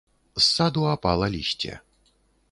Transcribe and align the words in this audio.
З 0.37 0.43
саду 0.45 0.87
апала 0.93 1.27
лісце. 1.33 1.75